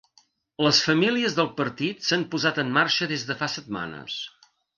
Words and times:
Les 0.67 0.77
famílies 0.85 1.35
del 1.39 1.51
partit 1.59 2.01
s’han 2.07 2.25
posat 2.33 2.59
en 2.65 2.73
marxa 2.79 3.11
des 3.13 3.27
de 3.29 3.37
fa 3.45 3.53
setmanes. 3.59 4.19